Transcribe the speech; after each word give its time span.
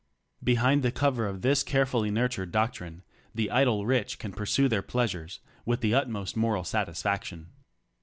Behind 0.43 0.81
the 0.81 0.91
cover 0.91 1.27
of 1.27 1.43
this 1.43 1.61
carefully 1.61 2.09
nurtured 2.09 2.51
doc 2.51 2.73
trine, 2.73 3.03
the 3.35 3.51
idle 3.51 3.85
rich 3.85 4.17
can 4.17 4.31
pursue 4.33 4.67
their 4.67 4.81
pleasures 4.81 5.41
with 5.63 5.81
the 5.81 5.93
utmost 5.93 6.35
moral 6.35 6.63
satisfaction. 6.63 7.51